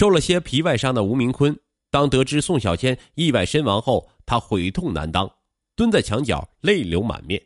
[0.00, 1.54] 受了些皮外伤的吴明坤，
[1.90, 5.30] 当得知宋小千意外身亡后，他悔痛难当，
[5.76, 7.38] 蹲在墙角泪流满面。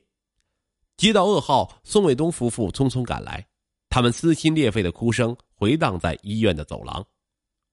[0.97, 3.45] 接到噩耗，宋卫东夫妇匆匆赶来，
[3.89, 7.05] 他们撕心裂肺的哭声回荡在医院的走廊。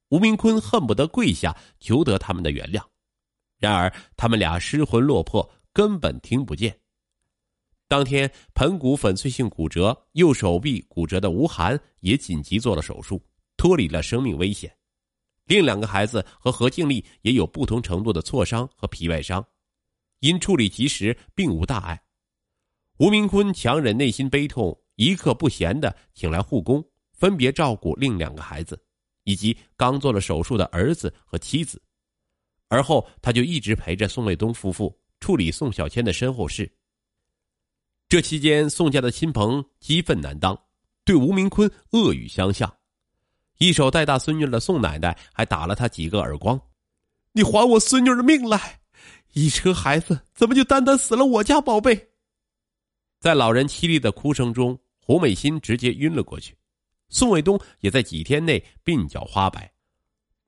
[0.10, 2.82] 吴明坤恨不得跪下求得他们的原谅，
[3.60, 6.76] 然而他们俩失魂落魄，根本听不见。
[7.88, 13.22] 当天，盆骨粉碎性骨折、右手臂骨折的吴涵也紧急做了手术。
[13.62, 14.76] 脱离了生命危险，
[15.46, 19.46] 另两个孩子和何静丽也有不同程度的挫伤和皮外伤，
[20.22, 22.02] 因处理及时，并无大碍。
[22.98, 26.84] 吴明坤强忍内心悲痛，一刻不闲的请来护工，
[27.14, 28.84] 分别照顾另两个孩子，
[29.26, 31.80] 以及刚做了手术的儿子和妻子。
[32.68, 36.68] 而后，他就一直陪着宋卫东夫妇处理宋小千的身后事。
[38.10, 40.60] 这期间，宋家的亲朋激愤难当，
[41.06, 42.76] 对吴明坤恶语相向。
[43.62, 46.60] 一手带大孙女的宋奶奶还打了他几个耳光，
[47.32, 48.80] 你还我孙女的命来！
[49.34, 52.10] 一车孩子怎么就单单死了我家宝贝？
[53.20, 56.58] 在老人凄厉的哭声中，胡美心直接晕了过去，
[57.10, 59.72] 宋卫东也在几天内鬓角花白。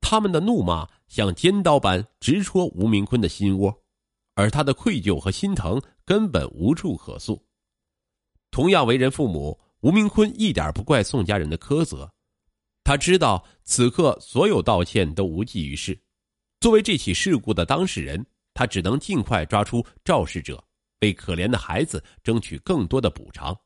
[0.00, 3.72] 他们的怒骂像尖刀般直戳吴明坤的心窝，
[4.34, 7.40] 而他的愧疚和心疼根本无处可诉。
[8.50, 12.12] 同样为人父母，吴明坤一点不怪宋家人的苛责。
[12.84, 15.98] 他知道此刻所有道歉都无济于事，
[16.60, 20.62] 作为这起事故的当事人，他只能尽快抓出肇事者，
[21.00, 23.58] 为可怜的孩子争取更多的补偿。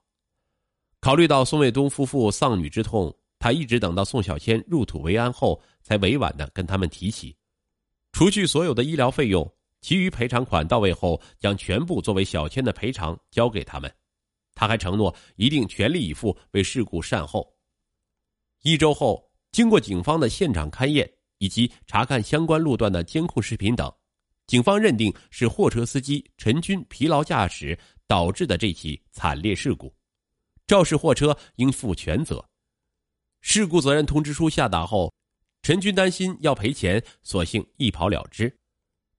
[1.00, 7.36] 考虑到宋卫东夫妇丧女之痛，他一直等到宋小千入土为安后，才委婉的跟他们提起，
[8.12, 13.92] 除去所有的医疗费用，其余赔偿款到位后，将全部作为小千的赔偿交给他们。
[14.55, 17.53] 他还承诺一定全力以赴为事故善后。
[18.69, 23.91] 一周后，经过警方的现场勘验以及查看相关路段的监控视频等，
[24.47, 29.91] 警方认定是货车司机陈军疲劳驾驶导致的这起惨烈事故，
[30.66, 32.44] 肇事货车应负全责。
[33.41, 35.10] 事故责任通知书下达后，
[35.62, 38.54] 陈军担心要赔钱，索性一跑了之。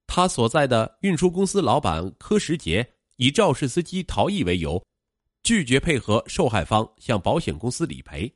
[0.06, 4.80] 他所在的运输公司老板柯时杰以肇事司机逃逸为由，
[5.42, 8.32] 拒绝配合受害方向保险公司理赔。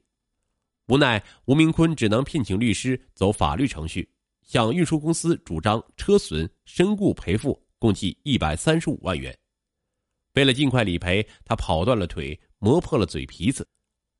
[0.87, 4.09] 无奈，吴明坤只能聘请律师走法律程序，
[4.41, 9.37] 向运输公司主张车损、身故赔付，共计一百三十五万元。
[10.33, 13.65] 为了尽快理赔，他跑断了腿，磨破了嘴皮子，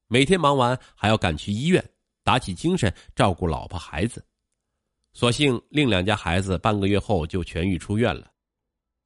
[0.08, 1.84] 每天忙完还要赶去医院，
[2.24, 4.24] 打起精神照顾老婆孩子。
[5.12, 8.32] 所幸另两家孩子半个月后就痊愈出院了。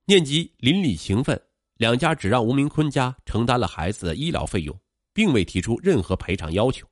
[0.06, 1.42] 念及邻里情分，
[1.78, 4.80] 两家只让吴明坤家承担了孩子的医疗费用，
[5.12, 6.88] 并未提出任何赔偿要求。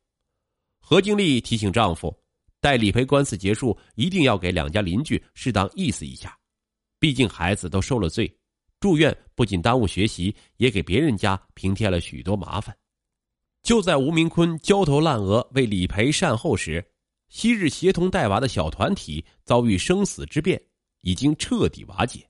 [0.88, 2.16] 何经丽提醒丈夫，
[2.62, 6.38] 待理赔官司结束，一定要给两家邻居适当意思一下，
[7.00, 8.31] 毕竟孩子都受了罪，
[8.79, 12.78] 住院不仅耽误学习，也给别人家平添了许多麻烦。
[13.63, 16.88] 就在吴明坤焦头烂额为理赔善后时，
[17.29, 20.62] 昔日协同带娃的小团体遭遇生死之变，
[21.02, 22.29] 已经彻底瓦解。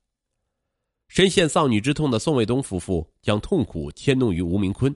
[1.10, 4.96] 深陷丧女之痛的宋卫东夫妇将痛苦迁怒于吴明坤，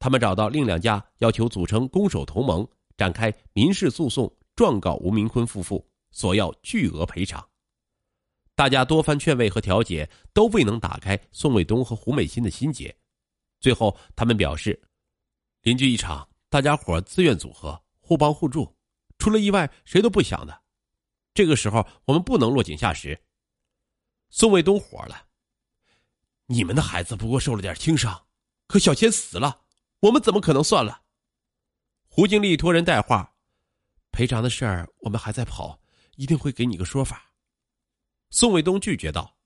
[0.00, 2.68] 他们找到另两家，要求组成攻守同盟。
[2.98, 7.48] 展开民事诉讼，状告吴明坤夫妇，索要巨额赔偿。
[8.56, 12.94] 大家多番劝慰和调解，都未能打开宋卫东和胡美心的心结。
[13.60, 14.78] 最后，他们表示
[15.62, 18.76] ：“邻居一场，大家伙自愿组合，互帮互助，
[19.16, 20.62] 出了意外谁都不想的。
[21.32, 23.16] 这个时候，我们不能落井下石。”
[24.28, 25.26] 宋卫东火了
[26.46, 28.26] ：“你们的孩子不过受了点轻伤，
[28.66, 29.62] 可小千死了，
[30.00, 31.02] 我们怎么可能算了？”
[32.18, 33.32] 胡经理托人带话
[34.10, 35.80] ：“赔偿的事儿我们还在跑，
[36.16, 37.30] 一定会给你个说法。”
[38.30, 39.36] 宋卫东拒绝道：“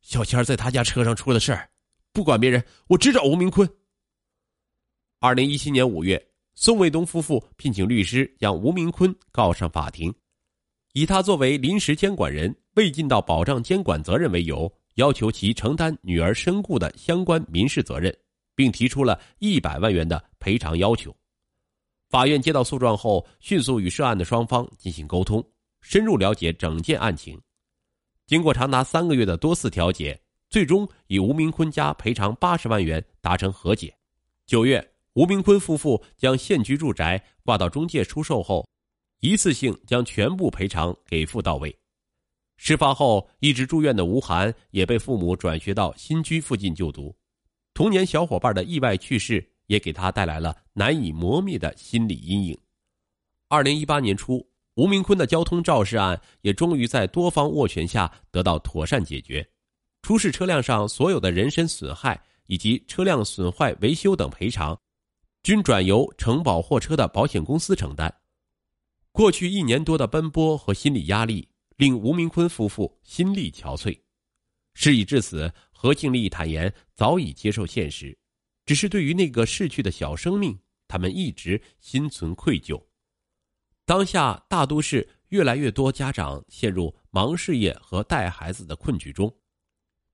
[0.00, 1.68] 小千在他家车上出了事儿，
[2.10, 3.68] 不管别人，我只找吴明坤。”
[5.20, 6.18] 二零一七年五月，
[6.54, 10.10] 宋卫东夫妇聘请律师将吴明坤告上法庭，
[10.94, 18.18] 以他作为临时监管人未尽到保障监管责任为由，要求其承担女儿身故的相关民事责任，
[18.54, 21.14] 并提出了一百万元的赔偿要求。
[22.10, 25.42] 法院接到诉状后，迅速与涉案的双方进行沟通，
[25.80, 27.40] 深入了解整件案情。
[28.26, 33.96] 经过长达三个月的多次调解，最终以吴明坤家赔偿八十万元达成和解。
[34.44, 38.68] 九月，吴明坤夫妇将现居住宅挂到中介出售后，
[39.20, 41.72] 一次性将全部赔偿给付到位。
[42.56, 47.16] 事发后一直住院的吴涵也被父母转学到新居附近就读。
[47.72, 49.48] 童年小伙伴的意外去世。
[49.70, 52.58] 也给他带来了难以磨灭的心理阴影。
[53.48, 54.44] 二零一八年初，
[54.74, 59.48] 吴明坤的交通肇事案也终于在多方斡旋下得到妥善解决，
[60.02, 64.76] 出事车辆上所有的人身损害以及车辆损坏维修等赔偿，
[65.44, 68.12] 均转由承保货车的保险公司承担。
[69.12, 73.96] 过去一年多的奔波和心理压力，令吴明坤夫妇心力憔悴。
[74.74, 78.18] 事已至此，何庆丽坦言早已接受现实，
[78.66, 82.80] 只是对于那个逝去的小生命，他们一直心存愧疚。
[83.84, 89.32] 当下大都市越来越多家长陷入忙事业和带孩子的困局中，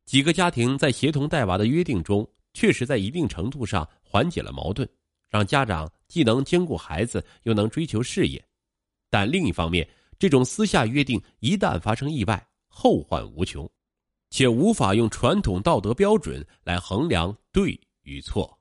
[0.06, 4.88] 几个家庭在协同带娃的约定中，确实在一定程度上缓解了矛盾，
[5.28, 8.43] 让家长既能兼顾孩子，又能追求事业。
[9.10, 9.87] 但另一方面，
[10.19, 13.69] 这种私下约定一旦发生意外，后患无穷，
[14.31, 18.56] 且无法用传统道德标准来衡量对与错。